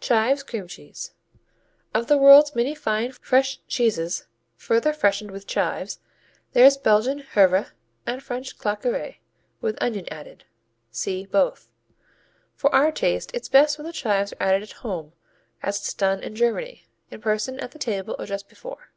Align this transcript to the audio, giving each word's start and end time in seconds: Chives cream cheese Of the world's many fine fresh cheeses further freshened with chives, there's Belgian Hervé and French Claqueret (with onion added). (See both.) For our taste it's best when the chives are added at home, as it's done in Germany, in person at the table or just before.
Chives 0.00 0.42
cream 0.42 0.66
cheese 0.66 1.12
Of 1.92 2.06
the 2.06 2.16
world's 2.16 2.54
many 2.54 2.74
fine 2.74 3.12
fresh 3.12 3.60
cheeses 3.68 4.26
further 4.56 4.94
freshened 4.94 5.30
with 5.30 5.46
chives, 5.46 6.00
there's 6.54 6.78
Belgian 6.78 7.20
Hervé 7.20 7.68
and 8.06 8.22
French 8.22 8.56
Claqueret 8.56 9.16
(with 9.60 9.76
onion 9.82 10.06
added). 10.10 10.44
(See 10.90 11.26
both.) 11.26 11.68
For 12.54 12.74
our 12.74 12.92
taste 12.92 13.30
it's 13.34 13.50
best 13.50 13.76
when 13.76 13.86
the 13.86 13.92
chives 13.92 14.32
are 14.32 14.42
added 14.48 14.62
at 14.62 14.72
home, 14.80 15.12
as 15.62 15.76
it's 15.80 15.92
done 15.92 16.22
in 16.22 16.34
Germany, 16.34 16.86
in 17.10 17.20
person 17.20 17.60
at 17.60 17.72
the 17.72 17.78
table 17.78 18.16
or 18.18 18.24
just 18.24 18.48
before. 18.48 18.88